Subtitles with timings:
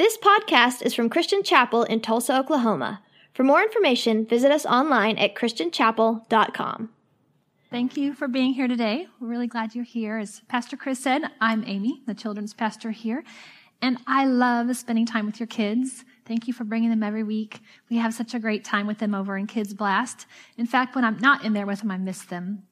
[0.00, 3.02] This podcast is from Christian Chapel in Tulsa, Oklahoma.
[3.34, 6.88] For more information, visit us online at christianchapel.com.
[7.68, 9.08] Thank you for being here today.
[9.20, 10.16] We're really glad you're here.
[10.16, 13.24] As Pastor Chris said, I'm Amy, the children's pastor here,
[13.82, 16.06] and I love spending time with your kids.
[16.24, 17.60] Thank you for bringing them every week.
[17.90, 20.24] We have such a great time with them over in Kids Blast.
[20.56, 22.62] In fact, when I'm not in there with them, I miss them.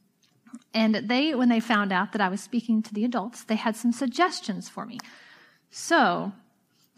[0.73, 3.77] And they, when they found out that I was speaking to the adults, they had
[3.77, 4.99] some suggestions for me.
[5.71, 6.33] So,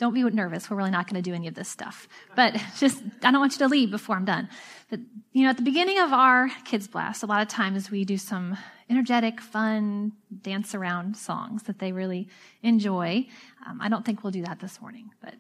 [0.00, 0.70] don't be nervous.
[0.70, 2.08] We're really not going to do any of this stuff.
[2.34, 4.48] But just, I don't want you to leave before I'm done.
[4.88, 5.00] But,
[5.32, 8.16] you know, at the beginning of our Kids Blast, a lot of times we do
[8.16, 8.56] some
[8.88, 12.28] energetic, fun, dance around songs that they really
[12.62, 13.28] enjoy.
[13.66, 15.10] Um, I don't think we'll do that this morning.
[15.22, 15.34] But,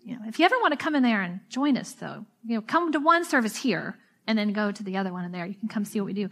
[0.00, 2.54] you know, if you ever want to come in there and join us, though, you
[2.54, 5.44] know, come to one service here and then go to the other one in there.
[5.44, 6.28] You can come see what we do.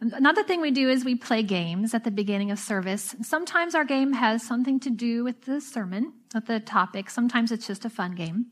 [0.00, 3.14] Another thing we do is we play games at the beginning of service.
[3.22, 7.10] Sometimes our game has something to do with the sermon, with the topic.
[7.10, 8.46] Sometimes it's just a fun game.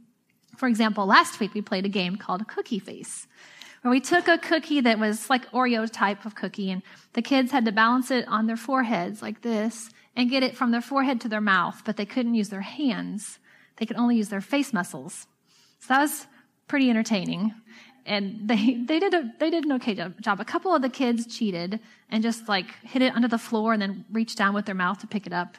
[0.56, 3.26] For example, last week we played a game called Cookie Face,
[3.82, 7.52] where we took a cookie that was like Oreo type of cookie and the kids
[7.52, 11.20] had to balance it on their foreheads like this and get it from their forehead
[11.22, 13.38] to their mouth, but they couldn't use their hands.
[13.76, 15.26] They could only use their face muscles.
[15.80, 16.26] So that was
[16.68, 17.52] pretty entertaining
[18.06, 20.40] and they they did a they did an okay job.
[20.40, 23.82] A couple of the kids cheated and just like hit it under the floor and
[23.82, 25.56] then reached down with their mouth to pick it up.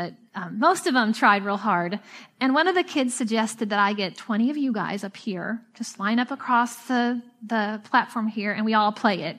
[0.00, 2.00] But um, most of them tried real hard.
[2.40, 5.60] And one of the kids suggested that I get 20 of you guys up here,
[5.74, 9.36] just line up across the the platform here, and we all play it.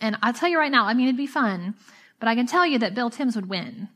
[0.00, 1.74] And I'll tell you right now, I mean it'd be fun,
[2.20, 3.88] but I can tell you that Bill Timms would win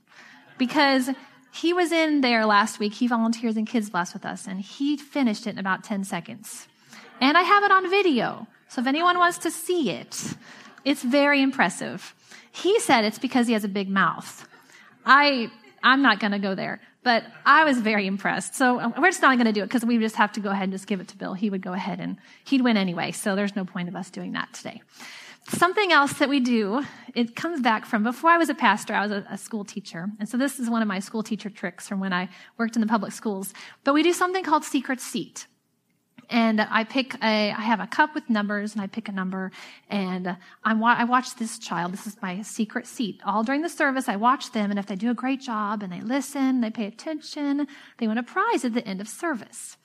[0.58, 1.08] because
[1.52, 2.94] he was in there last week.
[2.94, 6.66] He volunteers in Kids Blast with us, and he finished it in about 10 seconds.
[7.20, 8.48] And I have it on video.
[8.66, 10.34] So if anyone wants to see it,
[10.84, 12.12] it's very impressive.
[12.50, 14.48] He said it's because he has a big mouth.
[15.04, 15.52] I,
[15.86, 18.56] I'm not going to go there, but I was very impressed.
[18.56, 20.50] So uh, we're just not going to do it because we just have to go
[20.50, 21.34] ahead and just give it to Bill.
[21.34, 23.12] He would go ahead and he'd win anyway.
[23.12, 24.82] So there's no point of us doing that today.
[25.48, 26.82] Something else that we do,
[27.14, 30.10] it comes back from before I was a pastor, I was a, a, school teacher.
[30.18, 32.80] And so this is one of my school teacher tricks from when I worked in
[32.80, 33.54] the public schools.
[33.84, 35.46] But we do something called secret seat
[36.28, 39.52] and I pick a, I have a cup with numbers and I pick a number
[39.88, 41.92] and I'm, I watch this child.
[41.92, 43.20] This is my secret seat.
[43.24, 45.92] All during the service, I watch them and if they do a great job and
[45.92, 47.66] they listen, they pay attention,
[47.98, 49.76] they win a prize at the end of service.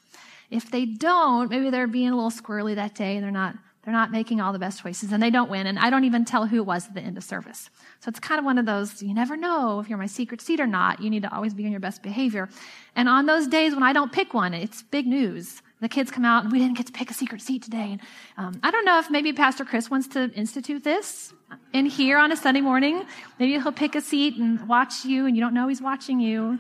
[0.50, 3.94] If they don't, maybe they're being a little squirrely that day and they're not, they're
[3.94, 6.47] not making all the best choices and they don't win and I don't even tell
[6.47, 7.69] who it was at the end of service.
[8.00, 10.59] So it's kind of one of those, you never know if you're my secret seat
[10.59, 11.01] or not.
[11.01, 12.50] You need to always be on your best behavior.
[12.96, 16.24] And on those days when I don't pick one, it's big news the kids come
[16.24, 17.92] out and we didn't get to pick a secret seat today.
[17.92, 18.02] And
[18.38, 21.34] um, I don't know if maybe Pastor Chris wants to institute this
[21.74, 23.03] in here on a Sunday morning.
[23.40, 26.59] Maybe he'll pick a seat and watch you, and you don't know he's watching you.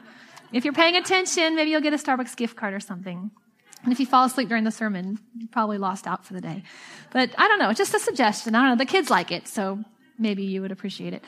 [0.51, 3.31] If you're paying attention, maybe you'll get a Starbucks gift card or something.
[3.83, 6.63] And if you fall asleep during the sermon, you probably lost out for the day.
[7.11, 8.53] But I don't know, just a suggestion.
[8.53, 8.83] I don't know.
[8.83, 9.83] The kids like it, so
[10.19, 11.23] maybe you would appreciate it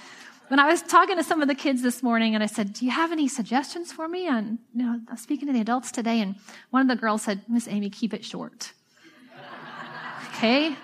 [0.54, 2.86] when I was talking to some of the kids this morning and I said, Do
[2.86, 4.28] you have any suggestions for me?
[4.28, 6.36] And, you know, I was speaking to the adults today and
[6.70, 8.72] one of the girls said, Miss Amy, keep it short.
[10.28, 10.76] okay.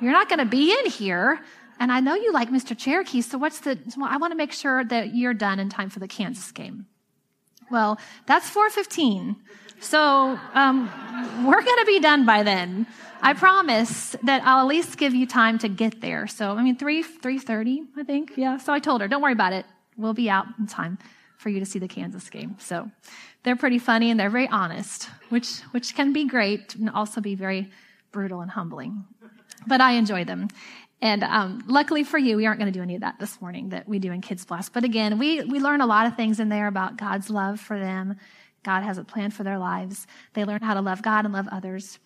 [0.00, 1.40] You're not going to be in here.
[1.80, 2.78] And I know you like Mr.
[2.78, 3.20] Cherokee.
[3.20, 5.98] So what's the, well, I want to make sure that you're done in time for
[5.98, 6.86] the Kansas game.
[7.72, 9.34] Well, that's 415.
[9.80, 10.90] So, um,
[11.44, 12.86] we're going to be done by then.
[13.20, 16.26] I promise that I'll at least give you time to get there.
[16.26, 18.32] So, I mean, 3, 3.30, I think.
[18.36, 18.58] Yeah.
[18.58, 19.66] So I told her, don't worry about it.
[19.96, 20.98] We'll be out in time
[21.36, 22.56] for you to see the Kansas game.
[22.58, 22.90] So
[23.42, 27.34] they're pretty funny and they're very honest, which, which can be great and also be
[27.34, 27.70] very
[28.12, 29.04] brutal and humbling.
[29.66, 30.48] But I enjoy them.
[31.00, 33.68] And um, luckily for you, we aren't going to do any of that this morning
[33.68, 34.72] that we do in Kids Blast.
[34.72, 37.78] But again, we, we learn a lot of things in there about God's love for
[37.78, 38.16] them.
[38.68, 40.06] God has a plan for their lives.
[40.34, 41.98] They learn how to love God and love others.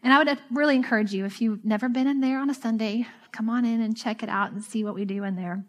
[0.00, 3.08] And I would really encourage you, if you've never been in there on a Sunday,
[3.32, 5.64] come on in and check it out and see what we do in there.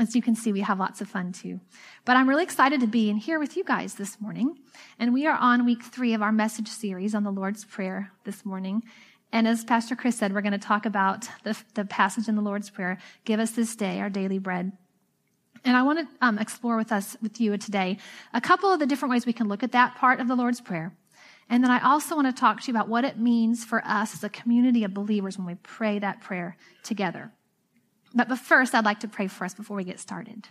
[0.00, 1.60] As you can see, we have lots of fun too.
[2.04, 4.58] But I'm really excited to be in here with you guys this morning.
[4.98, 8.44] And we are on week three of our message series on the Lord's Prayer this
[8.44, 8.82] morning.
[9.30, 12.42] And as Pastor Chris said, we're going to talk about the, the passage in the
[12.42, 14.72] Lord's Prayer, give us this day our daily bread.
[15.64, 17.98] And I want to um, explore with us, with you today,
[18.32, 20.60] a couple of the different ways we can look at that part of the Lord's
[20.60, 20.92] Prayer.
[21.50, 24.14] And then I also want to talk to you about what it means for us
[24.14, 27.32] as a community of believers when we pray that prayer together.
[28.14, 30.48] But, but first, I'd like to pray for us before we get started.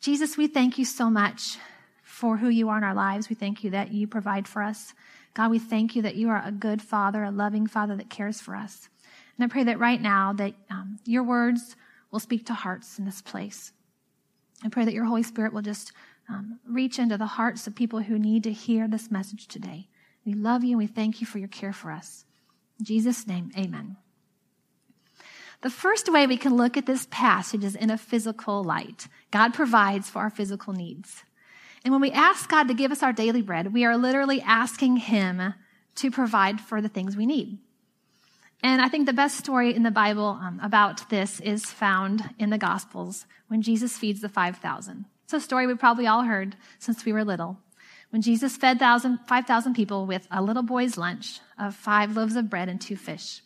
[0.00, 1.58] Jesus, we thank you so much
[2.02, 3.28] for who you are in our lives.
[3.28, 4.92] We thank you that you provide for us.
[5.34, 8.40] God, we thank you that you are a good father, a loving father that cares
[8.40, 8.88] for us.
[9.36, 11.74] And I pray that right now that um, your words
[12.10, 13.72] will speak to hearts in this place.
[14.64, 15.92] I pray that your Holy Spirit will just
[16.28, 19.88] um, reach into the hearts of people who need to hear this message today.
[20.24, 22.24] We love you and we thank you for your care for us.
[22.78, 23.96] In Jesus' name, amen.
[25.62, 29.06] The first way we can look at this passage is in a physical light.
[29.30, 31.22] God provides for our physical needs.
[31.84, 34.98] And when we ask God to give us our daily bread, we are literally asking
[34.98, 35.54] Him
[35.96, 37.58] to provide for the things we need.
[38.62, 42.50] And I think the best story in the Bible um, about this is found in
[42.50, 45.04] the Gospels when Jesus feeds the 5,000.
[45.24, 47.58] It's a story we probably all heard since we were little.
[48.10, 52.68] When Jesus fed 5,000 people with a little boy's lunch of five loaves of bread
[52.68, 53.42] and two fish.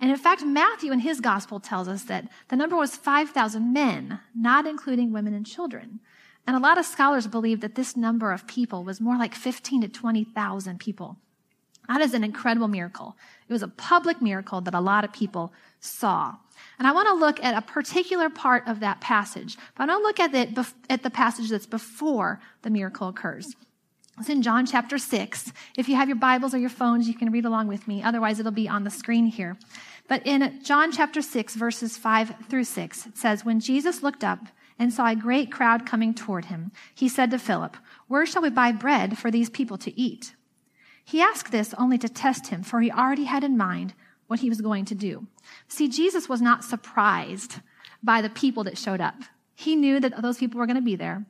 [0.00, 4.18] And in fact, Matthew in his gospel tells us that the number was 5,000 men,
[4.34, 6.00] not including women and children.
[6.46, 9.82] And a lot of scholars believe that this number of people was more like 15
[9.82, 11.18] to 20,000 people.
[11.88, 13.16] That is an incredible miracle.
[13.48, 16.36] It was a public miracle that a lot of people saw.
[16.78, 20.02] And I want to look at a particular part of that passage, but I want
[20.02, 23.54] to look at, it, at the passage that's before the miracle occurs.
[24.18, 25.52] It's in John chapter 6.
[25.76, 28.02] If you have your Bibles or your phones, you can read along with me.
[28.02, 29.56] Otherwise, it'll be on the screen here.
[30.06, 34.40] But in John chapter 6, verses 5 through 6, it says, When Jesus looked up
[34.78, 37.76] and saw a great crowd coming toward him, he said to Philip,
[38.06, 40.34] Where shall we buy bread for these people to eat?
[41.04, 43.94] He asked this only to test him, for he already had in mind
[44.26, 45.26] what he was going to do.
[45.68, 47.56] See, Jesus was not surprised
[48.02, 49.16] by the people that showed up.
[49.54, 51.24] He knew that those people were going to be there.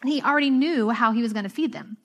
[0.00, 1.98] and He already knew how he was going to feed them.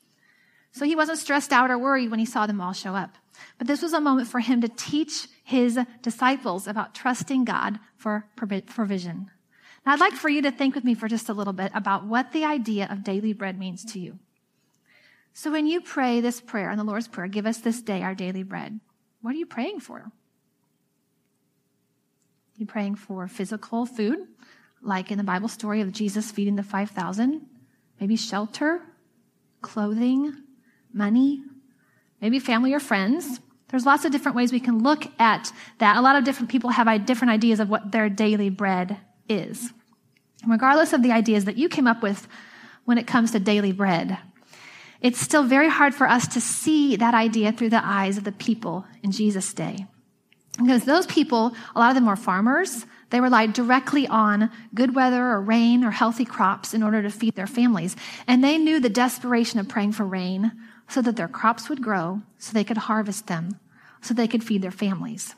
[0.71, 3.15] So he wasn't stressed out or worried when he saw them all show up.
[3.57, 8.27] But this was a moment for him to teach his disciples about trusting God for
[8.35, 9.31] provision.
[9.85, 12.05] Now, I'd like for you to think with me for just a little bit about
[12.05, 14.19] what the idea of daily bread means to you.
[15.37, 18.15] So when you pray this prayer in the Lord's Prayer, give us this day our
[18.15, 18.79] daily bread,
[19.21, 20.09] what are you praying for?
[22.55, 24.29] You praying for physical food,
[24.81, 27.45] like in the Bible story of Jesus feeding the 5,000,
[27.99, 28.81] maybe shelter,
[29.61, 30.33] clothing,
[30.93, 31.43] money,
[32.21, 33.41] maybe family or friends.
[33.67, 35.97] There's lots of different ways we can look at that.
[35.97, 39.73] A lot of different people have different ideas of what their daily bread is.
[40.47, 42.25] Regardless of the ideas that you came up with
[42.85, 44.17] when it comes to daily bread,
[45.01, 48.31] it's still very hard for us to see that idea through the eyes of the
[48.31, 49.85] people in Jesus' day.
[50.57, 52.85] Because those people, a lot of them were farmers.
[53.09, 57.35] They relied directly on good weather or rain or healthy crops in order to feed
[57.35, 57.95] their families.
[58.25, 60.51] And they knew the desperation of praying for rain
[60.87, 63.59] so that their crops would grow, so they could harvest them,
[64.01, 65.35] so they could feed their families.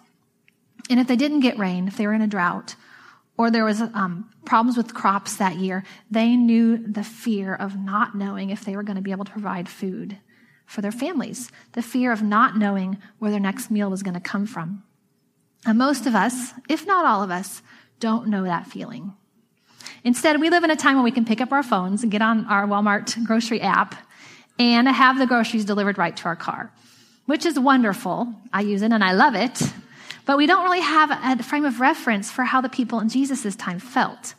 [0.89, 2.75] And if they didn't get rain, if they were in a drought,
[3.38, 8.16] or there was um, problems with crops that year, they knew the fear of not
[8.16, 10.18] knowing if they were going to be able to provide food
[10.66, 14.19] for their families, the fear of not knowing where their next meal was going to
[14.19, 14.84] come from.
[15.66, 17.62] And most of us, if not all of us,
[18.00, 19.13] don't know that feeling.
[20.04, 22.22] Instead, we live in a time when we can pick up our phones and get
[22.22, 23.95] on our Walmart grocery app
[24.60, 26.72] and have the groceries delivered right to our car,
[27.25, 28.34] which is wonderful.
[28.51, 29.62] I use it and I love it.
[30.27, 31.09] But we don't really have
[31.39, 34.35] a frame of reference for how the people in Jesus' time felt.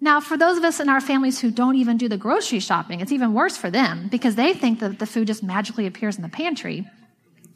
[0.00, 3.00] Now, for those of us in our families who don't even do the grocery shopping,
[3.00, 6.22] it's even worse for them because they think that the food just magically appears in
[6.22, 6.86] the pantry.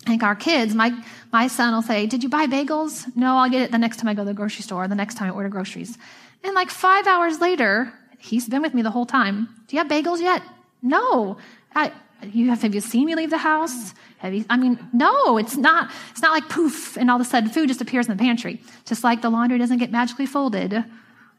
[0.06, 0.96] I think our kids, my,
[1.32, 3.14] my son will say, Did you buy bagels?
[3.14, 5.16] No, I'll get it the next time I go to the grocery store, the next
[5.16, 5.98] time I order groceries.
[6.42, 9.48] And like five hours later, he's been with me the whole time.
[9.66, 10.42] Do you have bagels yet?
[10.82, 11.36] No.
[11.74, 11.92] I,
[12.24, 13.94] you have, have you seen me leave the house?
[14.18, 17.28] Have you, I mean, no, it's not, it's not like poof, and all of a
[17.28, 18.60] sudden food just appears in the pantry.
[18.84, 20.84] Just like the laundry doesn't get magically folded,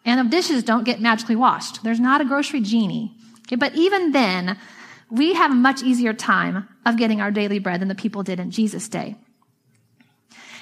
[0.06, 1.84] and the dishes don't get magically washed.
[1.84, 3.16] There's not a grocery genie.
[3.48, 4.58] Okay, but even then,
[5.10, 8.40] we have a much easier time of getting our daily bread than the people did
[8.40, 9.16] in Jesus' day.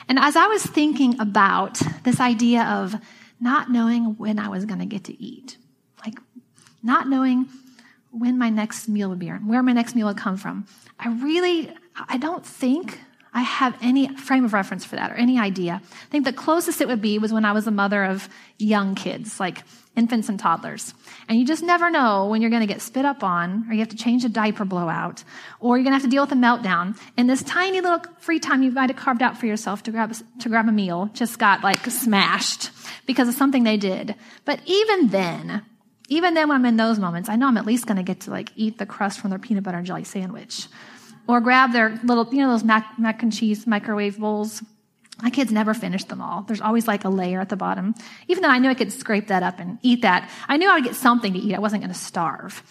[0.10, 2.96] And as I was thinking about this idea of
[3.40, 5.58] not knowing when I was going to get to eat,
[6.04, 6.16] like
[6.82, 7.48] not knowing
[8.12, 10.66] when my next meal would be where my next meal would come from.
[11.00, 11.72] I really,
[12.08, 13.00] I don't think
[13.34, 15.82] I have any frame of reference for that or any idea.
[15.84, 18.96] I think the closest it would be was when I was a mother of young
[18.96, 19.64] kids, like
[19.96, 20.94] infants and toddlers.
[21.28, 23.80] And you just never know when you're going to get spit up on, or you
[23.80, 25.24] have to change a diaper blowout,
[25.60, 27.00] or you're going to have to deal with a meltdown.
[27.18, 30.16] And this tiny little free time you might have carved out for yourself to grab
[30.40, 32.72] to grab a meal just got like smashed
[33.06, 34.16] because of something they did.
[34.46, 35.64] But even then,
[36.10, 38.22] even then, when I'm in those moments, I know I'm at least going to get
[38.22, 40.68] to like eat the crust from their peanut butter and jelly sandwich,
[41.28, 44.64] or grab their little, you know, those mac, mac and cheese microwave bowls.
[45.22, 46.44] My kids never finish them all.
[46.44, 47.94] There's always like a layer at the bottom.
[48.28, 50.76] Even though I knew I could scrape that up and eat that, I knew I
[50.76, 51.54] would get something to eat.
[51.54, 52.64] I wasn't going to starve.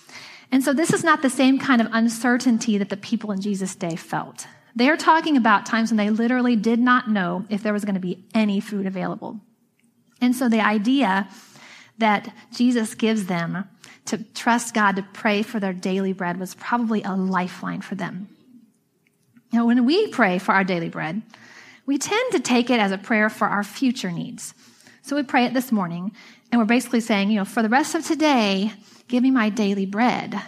[0.51, 3.75] And so this is not the same kind of uncertainty that the people in Jesus'
[3.75, 4.47] day felt.
[4.75, 8.01] They're talking about times when they literally did not know if there was going to
[8.01, 9.41] be any food available.
[10.21, 11.29] And so the idea
[11.99, 13.69] that Jesus gives them
[14.07, 18.29] to trust God to pray for their daily bread was probably a lifeline for them.
[19.53, 21.23] Know, when we pray for our daily bread,
[21.87, 24.55] we tend to take it as a prayer for our future needs.
[25.03, 26.13] So we pray it this morning,
[26.53, 28.73] and we're basically saying, you know, for the rest of today,
[29.09, 30.39] give me my daily bread.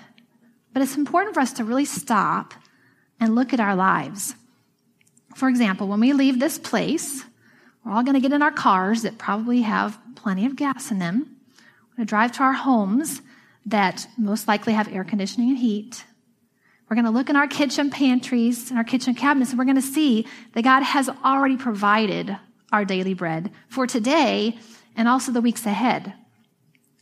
[0.73, 2.52] But it's important for us to really stop
[3.19, 4.35] and look at our lives.
[5.35, 7.25] For example, when we leave this place,
[7.85, 10.99] we're all going to get in our cars that probably have plenty of gas in
[10.99, 11.37] them.
[12.00, 13.21] Going to drive to our homes
[13.66, 16.02] that most likely have air conditioning and heat.
[16.88, 19.75] We're going to look in our kitchen pantries and our kitchen cabinets, and we're going
[19.75, 22.38] to see that God has already provided
[22.73, 24.57] our daily bread for today
[24.97, 26.14] and also the weeks ahead.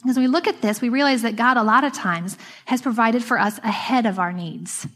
[0.09, 3.23] As we look at this, we realize that God, a lot of times, has provided
[3.23, 4.89] for us ahead of our needs.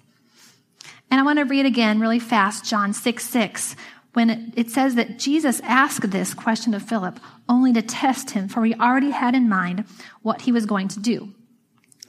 [1.13, 3.77] And I want to read again really fast John 6 6,
[4.13, 8.65] when it, says that Jesus asked this question of Philip only to test him, for
[8.65, 9.85] he already had in mind
[10.21, 11.35] what he was going to do.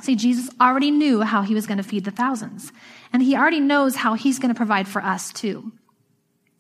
[0.02, 2.74] See, Jesus already knew how he was going to feed the thousands,
[3.14, 5.72] and he already knows how he's going to provide for us too.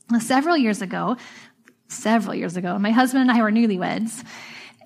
[0.09, 1.17] Now, several years ago,
[1.89, 4.23] several years ago, my husband and I were newlyweds,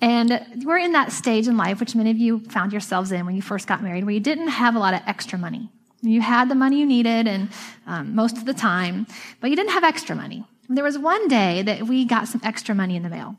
[0.00, 3.36] and we're in that stage in life, which many of you found yourselves in when
[3.36, 5.70] you first got married, where you didn't have a lot of extra money.
[6.00, 7.48] You had the money you needed, and
[7.86, 9.06] um, most of the time,
[9.40, 10.44] but you didn't have extra money.
[10.68, 13.36] There was one day that we got some extra money in the mail,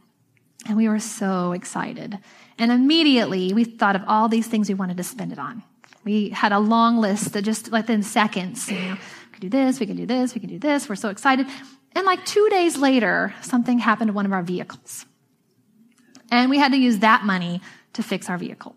[0.68, 2.18] and we were so excited.
[2.58, 5.63] And immediately we thought of all these things we wanted to spend it on.
[6.04, 9.80] We had a long list that just within seconds, you know, we could do this,
[9.80, 10.89] we can do this, we can do this.
[10.89, 11.48] We're so excited.
[11.94, 15.06] And like two days later, something happened to one of our vehicles.
[16.32, 17.62] And we had to use that money
[17.94, 18.75] to fix our vehicle.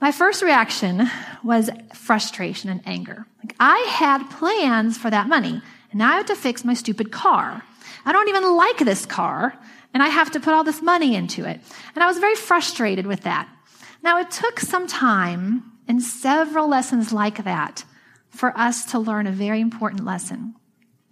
[0.00, 1.10] My first reaction
[1.44, 3.26] was frustration and anger.
[3.44, 7.12] Like I had plans for that money, and now I have to fix my stupid
[7.12, 7.62] car.
[8.06, 9.54] I don't even like this car,
[9.92, 11.60] and I have to put all this money into it.
[11.94, 13.46] And I was very frustrated with that.
[14.02, 17.84] Now it took some time and several lessons like that
[18.30, 20.54] for us to learn a very important lesson.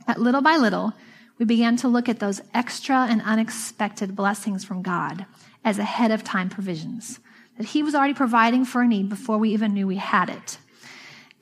[0.06, 0.94] That little by little,
[1.36, 5.26] we began to look at those extra and unexpected blessings from God
[5.62, 7.20] as ahead of time provisions.
[7.58, 10.58] That He was already providing for a need before we even knew we had it.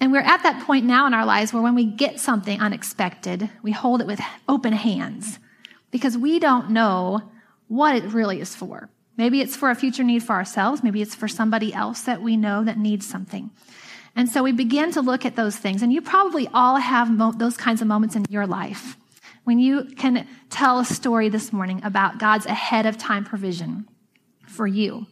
[0.00, 3.48] And we're at that point now in our lives where when we get something unexpected,
[3.62, 5.38] we hold it with open hands
[5.90, 7.30] because we don't know
[7.68, 8.90] what it really is for.
[9.16, 10.82] Maybe it's for a future need for ourselves.
[10.82, 13.50] Maybe it's for somebody else that we know that needs something.
[14.14, 15.82] And so we begin to look at those things.
[15.82, 18.96] And you probably all have mo- those kinds of moments in your life
[19.44, 23.88] when you can tell a story this morning about God's ahead of time provision
[24.46, 25.06] for you.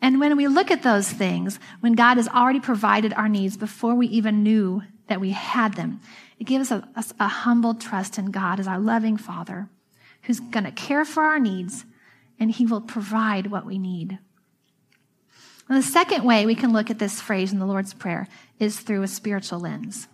[0.00, 3.94] And when we look at those things, when God has already provided our needs before
[3.94, 6.00] we even knew that we had them,
[6.38, 9.68] it gives us a, humble trust in God as our loving Father
[10.22, 11.84] who's going to care for our needs
[12.38, 14.18] and He will provide what we need.
[15.68, 18.28] And the second way we can look at this phrase in the Lord's Prayer
[18.58, 20.08] is through a spiritual lens.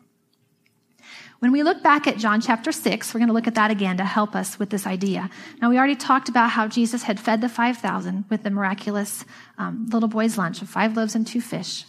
[1.40, 3.96] When we look back at John chapter 6, we're going to look at that again
[3.98, 5.28] to help us with this idea.
[5.60, 9.24] Now, we already talked about how Jesus had fed the 5,000 with the miraculous
[9.58, 11.84] um, little boy's lunch of five loaves and two fish.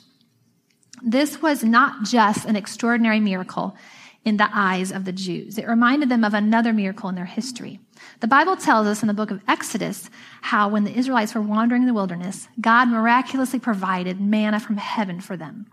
[1.01, 3.75] This was not just an extraordinary miracle
[4.23, 5.57] in the eyes of the Jews.
[5.57, 7.79] It reminded them of another miracle in their history.
[8.21, 10.09] The Bible tells us in the book of Exodus
[10.41, 15.21] how when the Israelites were wandering in the wilderness, God miraculously provided manna from heaven
[15.21, 15.67] for them.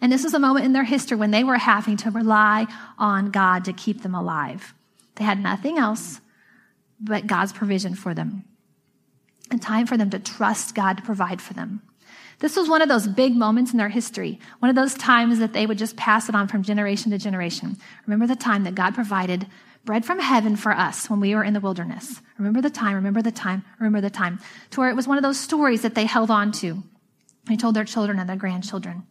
[0.00, 2.66] And this was a moment in their history when they were having to rely
[2.98, 4.74] on God to keep them alive.
[5.16, 6.20] They had nothing else
[7.00, 8.44] but God's provision for them.
[9.50, 11.82] And time for them to trust God to provide for them.
[12.40, 15.52] This was one of those big moments in their history, one of those times that
[15.52, 17.76] they would just pass it on from generation to generation.
[18.06, 19.46] Remember the time that God provided
[19.84, 22.20] bread from heaven for us when we were in the wilderness.
[22.36, 24.38] Remember the time, remember the time, remember the time.
[24.70, 26.82] To where it was one of those stories that they held on to.
[27.46, 29.04] They told their children and their grandchildren.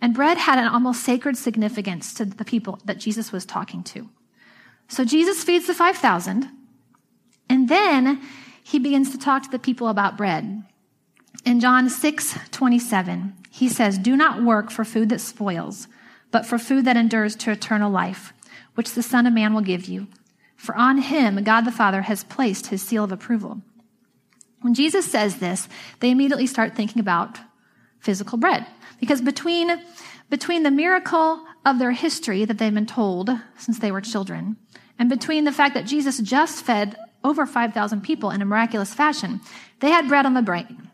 [0.00, 4.08] And bread had an almost sacred significance to the people that Jesus was talking to.
[4.88, 6.48] So Jesus feeds the 5,000,
[7.48, 8.20] and then
[8.62, 10.64] he begins to talk to the people about bread.
[11.44, 15.86] In John 6 27, he says, Do not work for food that spoils,
[16.30, 18.32] but for food that endures to eternal life,
[18.74, 20.08] which the Son of Man will give you.
[20.56, 23.62] For on him God the Father has placed his seal of approval.
[24.60, 25.68] When Jesus says this,
[26.00, 27.38] they immediately start thinking about
[27.98, 28.66] physical bread.
[29.00, 29.82] Because between,
[30.28, 34.56] between the miracle of their history that they've been told since they were children,
[34.98, 39.40] and between the fact that Jesus just fed over 5,000 people in a miraculous fashion,
[39.80, 40.90] they had bread on the brain.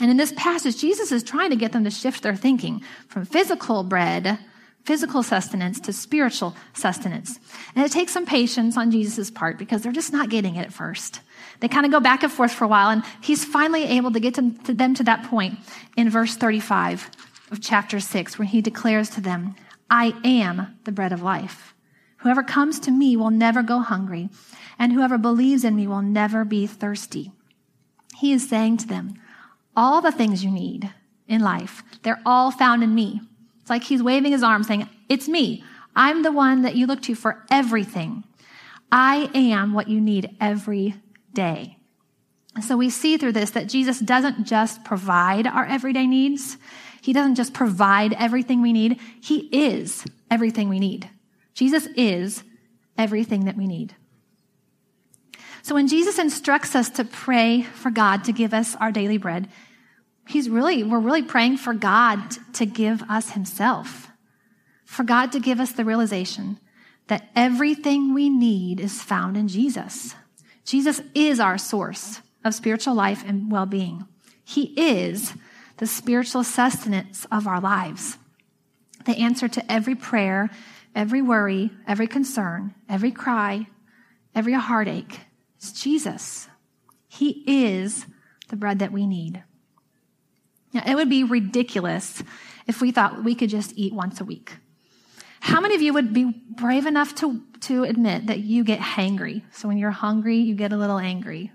[0.00, 3.24] And in this passage, Jesus is trying to get them to shift their thinking from
[3.24, 4.38] physical bread
[4.84, 7.38] physical sustenance to spiritual sustenance.
[7.74, 10.72] And it takes some patience on Jesus' part because they're just not getting it at
[10.72, 11.20] first.
[11.60, 14.20] They kind of go back and forth for a while, and he's finally able to
[14.20, 15.58] get to, them to that point
[15.96, 17.10] in verse 35
[17.50, 19.54] of chapter 6, where he declares to them,
[19.90, 21.74] I am the bread of life.
[22.18, 24.28] Whoever comes to me will never go hungry,
[24.78, 27.32] and whoever believes in me will never be thirsty.
[28.18, 29.14] He is saying to them,
[29.76, 30.92] All the things you need
[31.28, 33.20] in life, they're all found in me.
[33.64, 35.64] It's like he's waving his arm saying, It's me.
[35.96, 38.24] I'm the one that you look to for everything.
[38.92, 40.96] I am what you need every
[41.32, 41.78] day.
[42.60, 46.58] So we see through this that Jesus doesn't just provide our everyday needs.
[47.00, 49.00] He doesn't just provide everything we need.
[49.22, 51.08] He is everything we need.
[51.54, 52.44] Jesus is
[52.98, 53.96] everything that we need.
[55.62, 59.48] So when Jesus instructs us to pray for God to give us our daily bread,
[60.26, 62.18] he's really, we're really praying for God
[62.54, 64.08] to give us himself,
[64.84, 66.58] for God to give us the realization
[67.08, 70.14] that everything we need is found in Jesus.
[70.64, 74.06] Jesus is our source of spiritual life and well being.
[74.44, 75.34] He is
[75.78, 78.16] the spiritual sustenance of our lives,
[79.04, 80.50] the answer to every prayer,
[80.94, 83.66] every worry, every concern, every cry,
[84.34, 85.20] every heartache
[85.60, 86.48] is Jesus.
[87.08, 88.06] He is
[88.48, 89.42] the bread that we need.
[90.74, 92.22] Now, it would be ridiculous
[92.66, 94.56] if we thought we could just eat once a week.
[95.40, 99.42] How many of you would be brave enough to, to admit that you get hangry?
[99.52, 101.52] So when you're hungry, you get a little angry.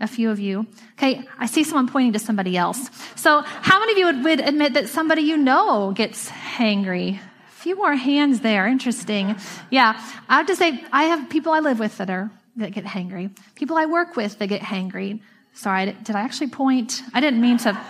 [0.00, 0.66] A few of you.
[0.92, 2.90] Okay, I see someone pointing to somebody else.
[3.16, 7.18] So how many of you would, would admit that somebody you know gets hangry?
[7.18, 8.66] A few more hands there.
[8.66, 9.36] Interesting.
[9.70, 12.84] Yeah, I have to say, I have people I live with that are that get
[12.84, 13.36] hangry.
[13.56, 15.20] People I work with that get hangry.
[15.54, 17.02] Sorry, did I actually point?
[17.12, 17.80] I didn't mean to.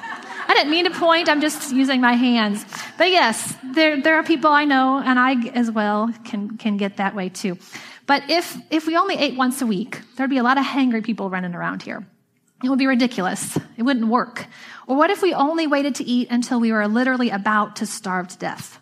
[0.46, 1.28] I didn't mean to point.
[1.28, 2.64] I'm just using my hands.
[2.98, 6.98] But yes, there, there are people I know, and I as well can, can get
[6.98, 7.58] that way too.
[8.06, 11.02] But if, if we only ate once a week, there'd be a lot of hangry
[11.02, 12.06] people running around here.
[12.62, 13.58] It would be ridiculous.
[13.76, 14.46] It wouldn't work.
[14.86, 18.28] Or what if we only waited to eat until we were literally about to starve
[18.28, 18.80] to death?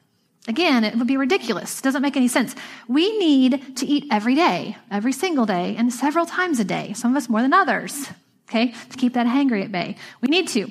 [0.49, 1.79] Again, it would be ridiculous.
[1.79, 2.57] It doesn't make any sense.
[2.89, 6.93] We need to eat every day, every single day, and several times a day.
[6.95, 8.09] Some of us more than others
[8.53, 9.97] okay, to keep that hangry at bay.
[10.21, 10.71] We need to.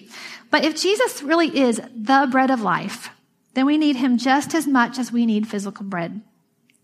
[0.51, 3.09] But if Jesus really is the bread of life,
[3.53, 6.21] then we need him just as much as we need physical bread.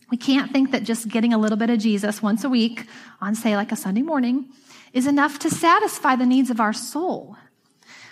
[0.10, 2.88] We can't think that just getting a little bit of Jesus once a week
[3.22, 4.50] on, say, like a Sunday morning
[4.94, 7.36] is enough to satisfy the needs of our soul.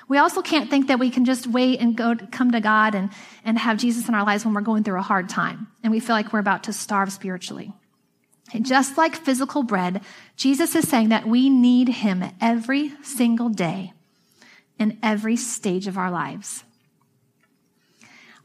[0.07, 2.93] We also can't think that we can just wait and go to come to God
[2.93, 3.09] and,
[3.43, 5.99] and have Jesus in our lives when we're going through a hard time and we
[5.99, 7.73] feel like we're about to starve spiritually.
[8.61, 10.01] Just like physical bread,
[10.35, 13.93] Jesus is saying that we need him every single day
[14.77, 16.63] in every stage of our lives.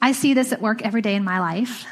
[0.00, 1.86] I see this at work every day in my life.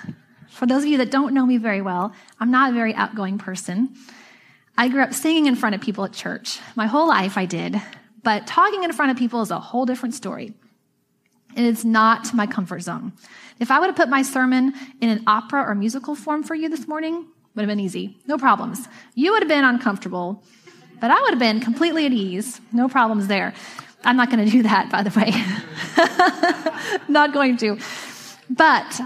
[0.48, 3.38] For those of you that don't know me very well, I'm not a very outgoing
[3.38, 3.94] person.
[4.76, 6.60] I grew up singing in front of people at church.
[6.74, 7.80] My whole life I did.
[8.22, 10.54] But talking in front of people is a whole different story.
[11.56, 13.12] And It is not my comfort zone.
[13.58, 16.68] If I would have put my sermon in an opera or musical form for you
[16.68, 18.16] this morning, would have been easy.
[18.26, 18.86] No problems.
[19.14, 20.42] You would have been uncomfortable,
[21.00, 22.60] but I would have been completely at ease.
[22.72, 23.54] No problems there.
[24.04, 25.32] I'm not going to do that, by the way.
[27.08, 27.78] not going to.
[28.48, 29.00] But,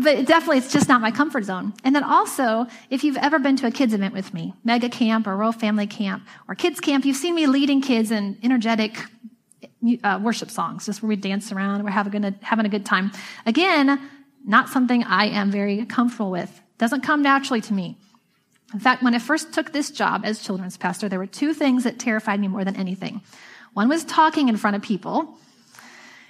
[0.00, 1.72] but definitely it's just not my comfort zone.
[1.84, 5.26] And then also, if you've ever been to a kids event with me, mega camp
[5.26, 8.98] or Royal Family Camp or kids camp, you've seen me leading kids in energetic
[10.02, 13.12] uh, worship songs, just where we dance around, we're having a, having a good time.
[13.46, 14.00] Again,
[14.44, 16.60] not something I am very comfortable with.
[16.78, 17.96] Doesn't come naturally to me.
[18.72, 21.84] In fact, when I first took this job as children's pastor, there were two things
[21.84, 23.20] that terrified me more than anything.
[23.72, 25.38] One was talking in front of people,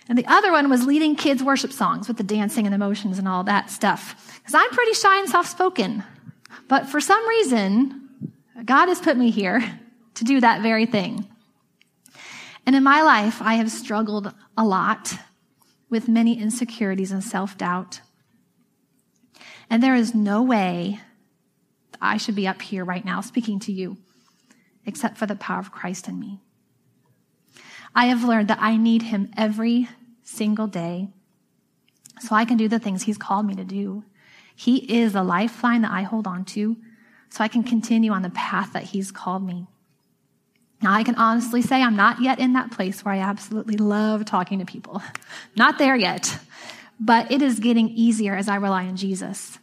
[0.09, 3.18] and the other one was leading kids' worship songs with the dancing and the motions
[3.18, 4.38] and all that stuff.
[4.38, 6.02] Because I'm pretty shy and soft spoken.
[6.68, 8.09] But for some reason,
[8.64, 9.62] God has put me here
[10.14, 11.26] to do that very thing.
[12.66, 15.14] And in my life, I have struggled a lot
[15.90, 18.00] with many insecurities and self doubt.
[19.70, 21.00] And there is no way
[22.00, 23.96] I should be up here right now speaking to you
[24.87, 26.40] except for the power of Christ in me.
[27.94, 29.88] I have learned that I need him every
[30.22, 31.09] single day
[32.20, 34.05] so I can do the things he's called me to do.
[34.55, 36.77] He is a lifeline that I hold on to
[37.31, 39.66] so I can continue on the path that he's called me.
[40.83, 44.24] Now, I can honestly say I'm not yet in that place where I absolutely love
[44.27, 45.03] talking to people.
[45.57, 46.38] Not there yet
[46.98, 49.59] but it is getting easier as I rely on Jesus.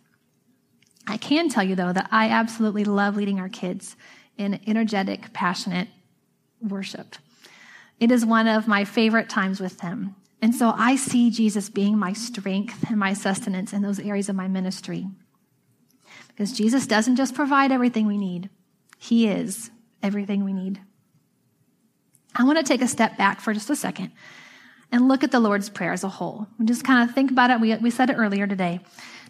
[1.08, 3.96] I can tell you, though, that I absolutely love leading our kids
[4.38, 5.88] in energetic, passionate
[6.62, 7.16] worship.
[8.00, 10.16] It is one of my favorite times with them.
[10.42, 14.36] And so I see Jesus being my strength and my sustenance in those areas of
[14.36, 15.08] my ministry.
[16.30, 18.50] Because Jesus doesn't just provide everything we need,
[18.98, 19.70] He is
[20.02, 20.82] everything we need.
[22.36, 24.12] I want to take a step back for just a second
[24.92, 26.48] and look at the Lord's Prayer as a whole.
[26.60, 27.60] And just kind of think about it.
[27.60, 28.80] We, we said it earlier today.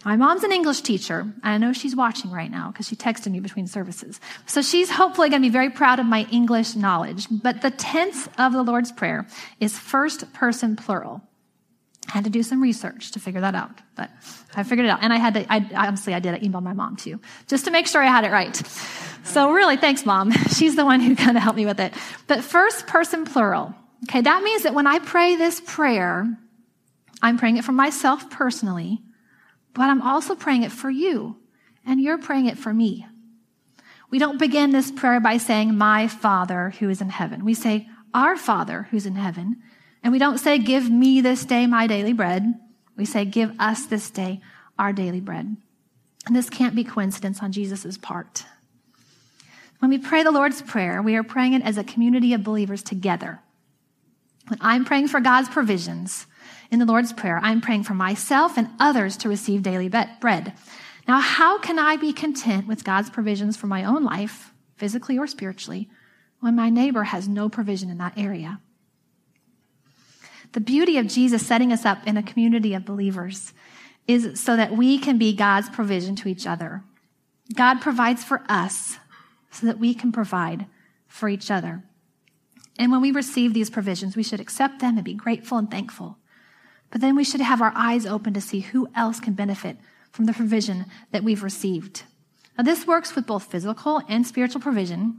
[0.04, 1.32] My mom's an English teacher.
[1.44, 4.20] I know she's watching right now because she texted me between services.
[4.46, 7.28] So she's hopefully going to be very proud of my English knowledge.
[7.30, 9.26] But the tense of the Lord's Prayer
[9.60, 11.22] is first person plural.
[12.08, 14.10] I had to do some research to figure that out, but
[14.56, 14.98] I figured it out.
[15.02, 17.86] And I had to, I, honestly, I did email my mom too, just to make
[17.86, 18.56] sure I had it right.
[19.24, 20.32] So really, thanks, mom.
[20.52, 21.94] She's the one who kind of helped me with it.
[22.26, 23.72] But first person plural.
[24.04, 26.36] Okay, that means that when I pray this prayer,
[27.22, 29.00] I'm praying it for myself personally,
[29.74, 31.36] but I'm also praying it for you,
[31.86, 33.06] and you're praying it for me.
[34.10, 37.44] We don't begin this prayer by saying, My Father who is in heaven.
[37.44, 39.62] We say, Our Father who's in heaven.
[40.02, 42.52] And we don't say, Give me this day my daily bread.
[42.96, 44.40] We say, Give us this day
[44.78, 45.56] our daily bread.
[46.26, 48.44] And this can't be coincidence on Jesus' part.
[49.78, 52.82] When we pray the Lord's Prayer, we are praying it as a community of believers
[52.82, 53.40] together.
[54.52, 56.26] When I'm praying for God's provisions
[56.70, 60.52] in the Lord's Prayer, I'm praying for myself and others to receive daily bread.
[61.08, 65.26] Now, how can I be content with God's provisions for my own life, physically or
[65.26, 65.88] spiritually,
[66.40, 68.60] when my neighbor has no provision in that area?
[70.52, 73.54] The beauty of Jesus setting us up in a community of believers
[74.06, 76.84] is so that we can be God's provision to each other.
[77.54, 78.98] God provides for us
[79.50, 80.66] so that we can provide
[81.08, 81.84] for each other.
[82.78, 86.18] And when we receive these provisions, we should accept them and be grateful and thankful.
[86.90, 89.78] But then we should have our eyes open to see who else can benefit
[90.10, 92.04] from the provision that we've received.
[92.56, 95.18] Now, this works with both physical and spiritual provision.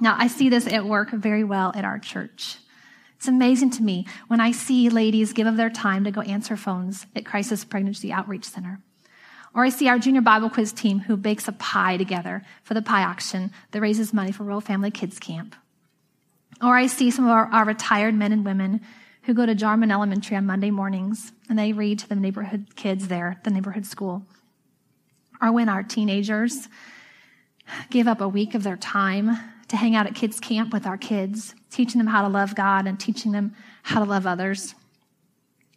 [0.00, 2.58] Now, I see this at work very well at our church.
[3.16, 6.56] It's amazing to me when I see ladies give of their time to go answer
[6.56, 8.80] phones at Crisis Pregnancy Outreach Center.
[9.54, 12.82] Or I see our junior Bible quiz team who bakes a pie together for the
[12.82, 15.54] pie auction that raises money for Royal Family Kids Camp.
[16.62, 18.80] Or I see some of our, our retired men and women
[19.22, 23.08] who go to Jarman Elementary on Monday mornings and they read to the neighborhood kids
[23.08, 24.24] there, the neighborhood school.
[25.40, 26.68] Or when our teenagers
[27.90, 30.98] give up a week of their time to hang out at kids' camp with our
[30.98, 34.74] kids, teaching them how to love God and teaching them how to love others.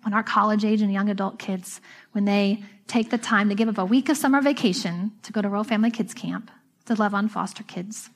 [0.01, 1.79] When our college age and young adult kids,
[2.11, 5.41] when they take the time to give up a week of summer vacation to go
[5.41, 6.51] to Royal Family Kids Camp
[6.85, 8.09] to love on foster kids.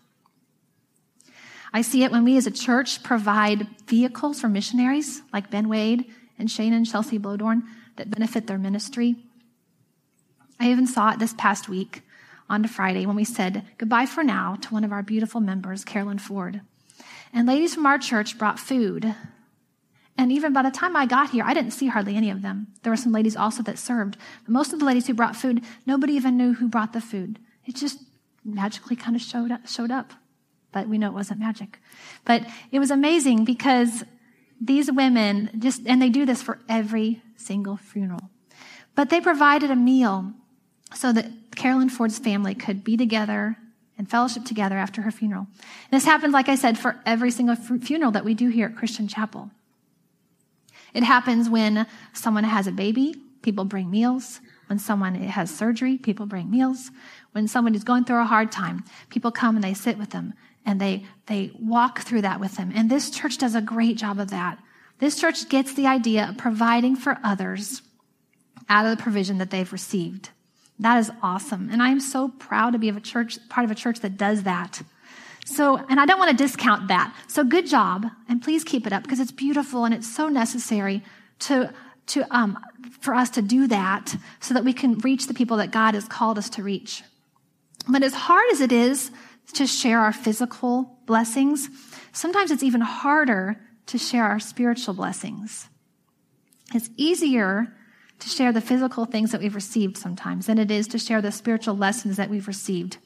[1.78, 6.06] I see it when we as a church provide vehicles for missionaries like Ben Wade
[6.40, 7.62] and Shane and Chelsea Blodorn
[7.98, 9.16] that benefit their ministry.
[10.60, 12.02] I even saw it this past week
[12.50, 16.18] on Friday when we said goodbye for now to one of our beautiful members, Carolyn
[16.18, 16.62] Ford.
[17.32, 19.14] And ladies from our church brought food.
[20.18, 22.70] And even by the time I got here, I didn't see hardly any of them.
[22.82, 24.18] There were some ladies also that served.
[24.46, 27.38] But most of the ladies who brought food, nobody even knew who brought the food.
[27.68, 28.00] It just
[28.44, 29.68] magically kind of showed up.
[29.68, 30.14] Showed up
[30.72, 31.80] but we know it wasn't magic.
[32.26, 34.04] But it was amazing because
[34.60, 38.30] these women just, and they do this for every single funeral.
[38.96, 40.34] But they provided a meal
[40.94, 43.58] so that Carolyn Ford's family could be together
[43.98, 45.48] and fellowship together after her funeral.
[45.56, 48.76] And this happens, like I said, for every single funeral that we do here at
[48.76, 49.52] Christian Chapel.
[50.94, 54.40] It happens when someone has a baby, people bring meals.
[54.68, 56.92] When someone has surgery, people bring meals.
[57.32, 60.34] When someone is going through a hard time, people come and they sit with them
[60.68, 62.72] and they, they walk through that with them.
[62.76, 64.60] And this church does a great job of that.
[65.00, 67.82] This church gets the idea of providing for others
[68.68, 70.30] out of the provision that they've received.
[70.80, 71.70] That is awesome.
[71.72, 74.18] And I am so proud to be of a church, part of a church that
[74.18, 74.82] does that.
[75.46, 77.16] So, and I don't want to discount that.
[77.30, 78.06] So good job.
[78.28, 81.02] And please keep it up because it's beautiful and it's so necessary
[81.40, 81.74] to,
[82.08, 82.60] to, um,
[83.00, 86.06] for us to do that so that we can reach the people that God has
[86.10, 87.04] called us to reach.
[87.88, 89.12] But as hard as it is
[89.54, 91.70] to share our physical blessings,
[92.12, 95.70] sometimes it's even harder to share our spiritual blessings.
[96.74, 97.74] It's easier
[98.20, 101.32] to share the physical things that we've received sometimes than it is to share the
[101.32, 102.98] spiritual lessons that we've received.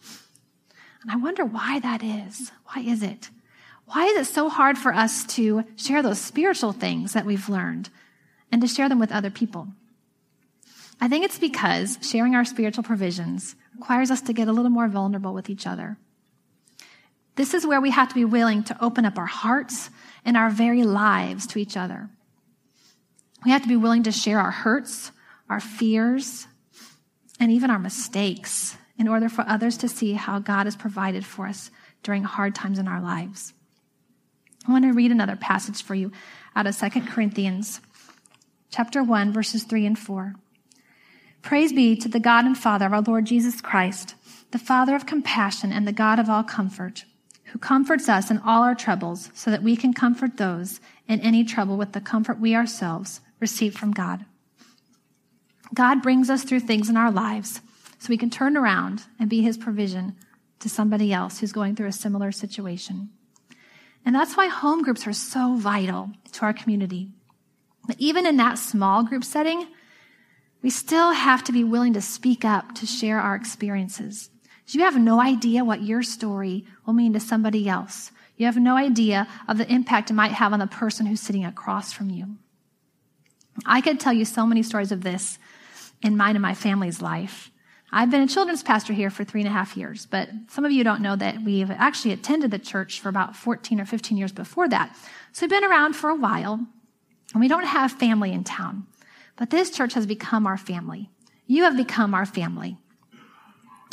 [1.01, 2.51] And I wonder why that is.
[2.65, 3.30] Why is it?
[3.86, 7.89] Why is it so hard for us to share those spiritual things that we've learned
[8.51, 9.67] and to share them with other people?
[10.99, 14.88] I think it's because sharing our spiritual provisions requires us to get a little more
[14.88, 15.97] vulnerable with each other.
[17.36, 19.89] This is where we have to be willing to open up our hearts
[20.26, 22.10] and our very lives to each other.
[23.46, 25.12] We have to be willing to share our hurts,
[25.50, 26.48] our fears,
[27.39, 31.48] and even our mistakes in order for others to see how God has provided for
[31.48, 31.72] us
[32.04, 33.54] during hard times in our lives.
[34.67, 36.12] I want to read another passage for you
[36.56, 37.82] out of 2 Corinthians
[38.70, 40.36] chapter 1, verses 3 and 4.
[41.41, 44.13] Praise be to the God and Father of our Lord Jesus Christ,
[44.52, 47.06] the Father of compassion and the God of all comfort,
[47.52, 51.44] who comforts us in all our troubles so that we can comfort those in any
[51.44, 54.26] trouble with the comfort we ourselves receive from God.
[55.74, 57.62] God brings us through things in our lives
[58.00, 60.16] so we can turn around and be his provision
[60.60, 63.10] to somebody else who's going through a similar situation.
[64.06, 67.10] And that's why home groups are so vital to our community.
[67.86, 69.68] But even in that small group setting,
[70.62, 74.30] we still have to be willing to speak up to share our experiences.
[74.74, 78.12] You have no idea what your story will mean to somebody else.
[78.38, 81.46] You have no idea of the impact it might have on the person who's sitting
[81.46, 82.38] across from you.
[83.66, 85.38] I could tell you so many stories of this
[86.02, 87.52] in mine and my family's life.
[87.92, 90.72] I've been a children's pastor here for three and a half years, but some of
[90.72, 94.32] you don't know that we've actually attended the church for about 14 or 15 years
[94.32, 94.96] before that.
[95.34, 96.66] So we've been around for a while,
[97.34, 98.88] and we don't have family in town.
[99.36, 101.10] But this church has become our family.
[101.48, 102.78] You have become our family.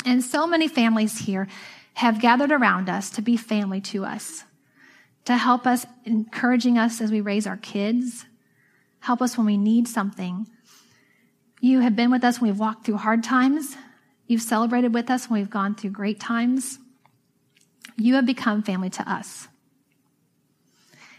[0.05, 1.47] And so many families here
[1.95, 4.45] have gathered around us to be family to us,
[5.25, 8.25] to help us, encouraging us as we raise our kids,
[9.01, 10.47] help us when we need something.
[11.61, 13.75] You have been with us when we've walked through hard times.
[14.27, 16.79] You've celebrated with us when we've gone through great times.
[17.97, 19.49] You have become family to us.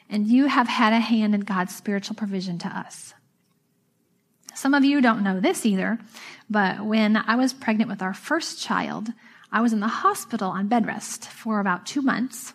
[0.09, 3.13] And you have had a hand in God's spiritual provision to us.
[4.61, 5.99] Some of you don't know this either,
[6.51, 9.09] but when I was pregnant with our first child,
[9.51, 12.53] I was in the hospital on bed rest for about two months.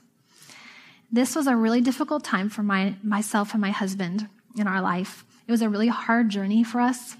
[1.11, 5.25] This was a really difficult time for my, myself and my husband in our life.
[5.47, 7.17] It was a really hard journey for us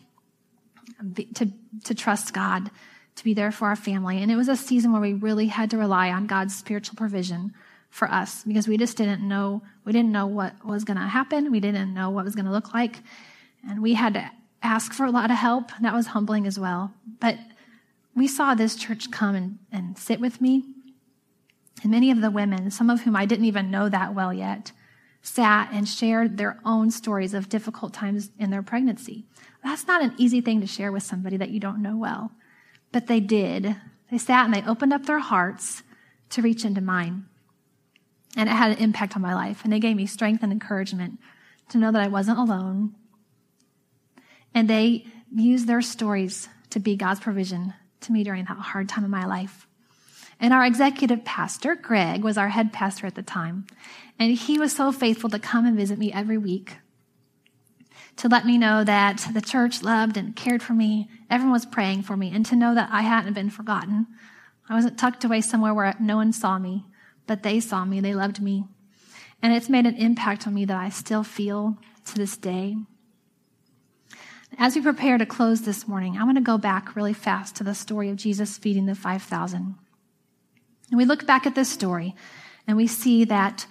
[1.34, 1.52] to,
[1.86, 2.70] to trust God,
[3.16, 4.22] to be there for our family.
[4.22, 7.56] And it was a season where we really had to rely on God's spiritual provision
[7.90, 11.50] for us because we just didn't know, we didn't know what was going to happen.
[11.50, 12.98] We didn't know what was going to look like.
[13.68, 14.30] And we had to
[14.66, 15.72] ask for a lot of help.
[15.82, 16.94] That was humbling as well.
[17.20, 17.38] But
[18.16, 20.64] we saw this church come and, and sit with me.
[21.84, 24.72] And many of the women, some of whom I didn't even know that well yet,
[25.22, 29.26] sat and shared their own stories of difficult times in their pregnancy.
[29.64, 32.32] That's not an easy thing to share with somebody that you don't know well.
[32.92, 33.76] But they did.
[34.12, 35.84] They sat and they opened up their hearts
[36.30, 37.26] to reach into mine.
[38.38, 39.64] And it had an impact on my life.
[39.64, 41.20] And they gave me strength and encouragement
[41.70, 42.94] to know that I wasn't alone,
[44.56, 49.04] and they used their stories to be God's provision to me during that hard time
[49.04, 49.68] in my life.
[50.40, 53.68] And our executive pastor, Greg, was our head pastor at the time.
[54.18, 56.78] And he was so faithful to come and visit me every week
[58.18, 61.10] to let me know that the church loved and cared for me.
[61.30, 64.08] Everyone was praying for me and to know that I hadn't been forgotten.
[64.70, 66.86] I wasn't tucked away somewhere where no one saw me,
[67.28, 68.00] but they saw me.
[68.00, 68.66] They loved me.
[69.42, 72.78] And it's made an impact on me that I still feel to this day.
[74.58, 77.64] As we prepare to close this morning, I want to go back really fast to
[77.64, 79.76] the story of Jesus feeding the 5,000.
[80.90, 82.16] And we look back at this story
[82.66, 83.66] and we see that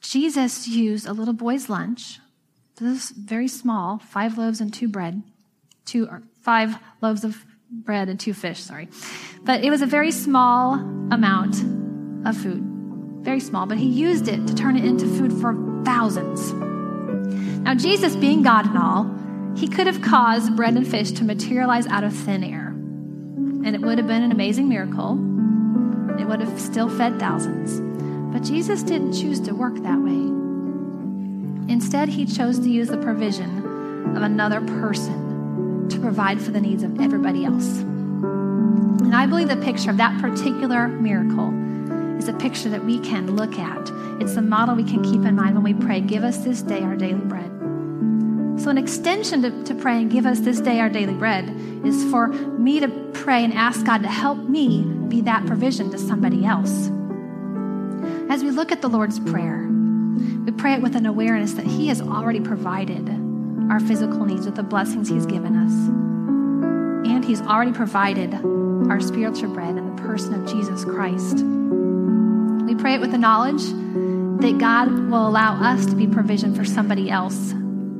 [0.00, 2.18] Jesus used a little boy's lunch,
[2.76, 5.22] this is very small, five loaves and two bread,
[5.84, 8.88] two or five loaves of bread and two fish, sorry.
[9.44, 10.74] But it was a very small
[11.12, 11.62] amount
[12.26, 12.62] of food.
[13.22, 16.52] Very small, but he used it to turn it into food for thousands.
[17.62, 19.04] Now, Jesus, being God and all,
[19.56, 22.68] he could have caused bread and fish to materialize out of thin air.
[22.68, 25.12] And it would have been an amazing miracle.
[26.18, 27.80] It would have still fed thousands.
[28.32, 31.72] But Jesus didn't choose to work that way.
[31.72, 36.82] Instead, he chose to use the provision of another person to provide for the needs
[36.82, 37.78] of everybody else.
[37.78, 41.52] And I believe the picture of that particular miracle
[42.18, 43.90] is a picture that we can look at.
[44.20, 46.82] It's a model we can keep in mind when we pray, Give us this day
[46.82, 47.53] our daily bread.
[48.56, 51.48] So, an extension to, to pray and give us this day our daily bread
[51.84, 55.98] is for me to pray and ask God to help me be that provision to
[55.98, 56.88] somebody else.
[58.30, 59.68] As we look at the Lord's Prayer,
[60.44, 63.08] we pray it with an awareness that He has already provided
[63.70, 65.72] our physical needs with the blessings He's given us.
[67.10, 71.44] And He's already provided our spiritual bread in the person of Jesus Christ.
[72.66, 76.64] We pray it with the knowledge that God will allow us to be provision for
[76.64, 77.52] somebody else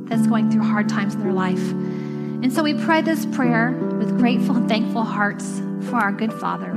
[0.05, 1.71] that's going through hard times in their life.
[1.71, 6.71] And so we pray this prayer with grateful and thankful hearts for our good Father.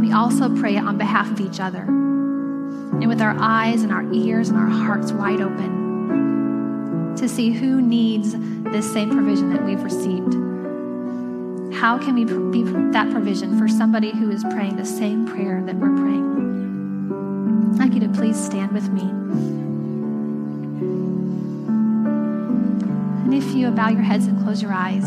[0.00, 4.10] We also pray it on behalf of each other and with our eyes and our
[4.12, 9.82] ears and our hearts wide open to see who needs this same provision that we've
[9.82, 10.34] received.
[11.74, 15.76] How can we be that provision for somebody who is praying the same prayer that
[15.76, 17.72] we're praying?
[17.74, 19.65] I'd like you to please stand with me.
[23.26, 25.02] And if you bow your heads and close your eyes,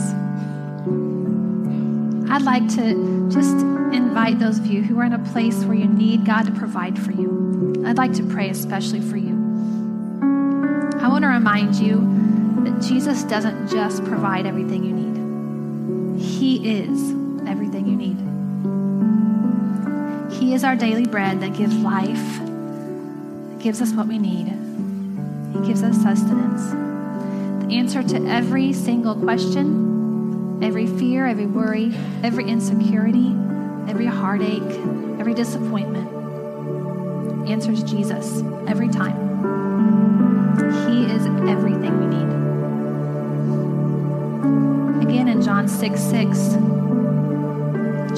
[2.29, 3.55] I'd like to just
[3.95, 6.99] invite those of you who are in a place where you need God to provide
[6.99, 7.81] for you.
[7.85, 9.35] I'd like to pray especially for you.
[10.99, 11.95] I want to remind you
[12.65, 17.11] that Jesus doesn't just provide everything you need, He is
[17.47, 18.17] everything you need.
[20.33, 22.41] He is our daily bread that gives life,
[23.61, 24.47] gives us what we need.
[25.53, 26.98] He gives us sustenance.
[27.71, 33.35] Answer to every single question, every fear, every worry, every insecurity,
[33.87, 34.61] every heartache,
[35.19, 36.19] every disappointment
[37.49, 39.15] answers Jesus every time.
[40.87, 42.29] He is everything we need.
[45.03, 46.37] Again in John 6 6,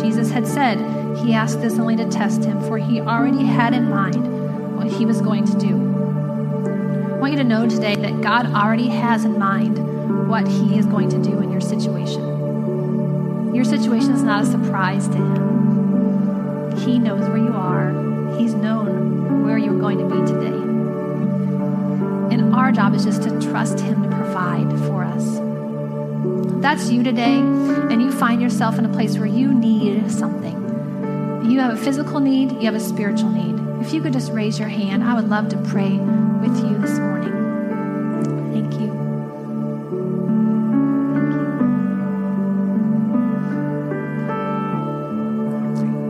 [0.02, 0.80] Jesus had said
[1.18, 5.06] he asked this only to test him, for he already had in mind what he
[5.06, 5.91] was going to do.
[7.22, 10.88] I want you to know today that God already has in mind what he is
[10.88, 13.54] going to do in your situation.
[13.54, 16.78] Your situation is not a surprise to him.
[16.80, 17.92] He knows where you are,
[18.40, 20.58] he's known where you're going to be today.
[22.36, 25.40] And our job is just to trust him to provide for us
[26.60, 31.60] that's you today and you find yourself in a place where you need something, you
[31.60, 33.84] have a physical need, you have a spiritual need.
[33.84, 37.00] If you could just raise your hand, I would love to pray with you this
[37.00, 37.11] morning.
[38.72, 38.94] Thank you.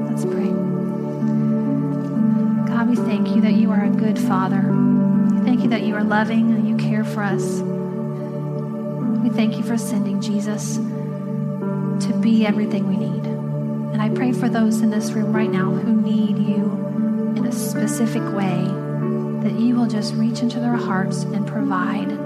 [0.07, 0.51] Let's pray.
[2.67, 4.61] God, we thank you that you are a good father.
[5.43, 7.61] Thank you that you are loving and you care for us.
[9.23, 13.25] We thank you for sending Jesus to be everything we need.
[13.25, 17.51] And I pray for those in this room right now who need you in a
[17.51, 18.67] specific way,
[19.41, 22.20] that you will just reach into their hearts and provide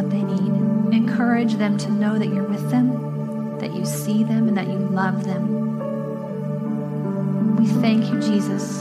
[0.00, 0.94] what they need.
[0.94, 4.78] Encourage them to know that you're with them, that you see them, and that you
[4.78, 5.68] love them.
[7.56, 8.80] We thank you, Jesus.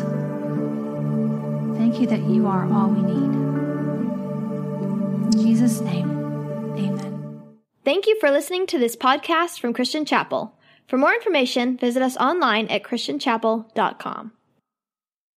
[1.78, 3.34] Thank you that you are all we need.
[5.26, 6.10] In Jesus' name,
[6.78, 7.42] amen.
[7.84, 10.56] Thank you for listening to this podcast from Christian Chapel.
[10.88, 14.32] For more information, visit us online at christianchapel.com.